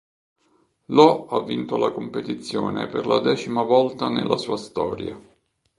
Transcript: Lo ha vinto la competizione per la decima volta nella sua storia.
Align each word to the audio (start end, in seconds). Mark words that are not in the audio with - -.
Lo 0.97 1.27
ha 1.27 1.43
vinto 1.43 1.77
la 1.77 1.91
competizione 1.91 2.87
per 2.87 3.05
la 3.05 3.19
decima 3.19 3.61
volta 3.61 4.09
nella 4.09 4.37
sua 4.37 4.57
storia. 4.57 5.15